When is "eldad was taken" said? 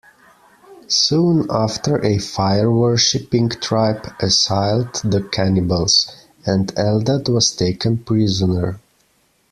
6.75-7.99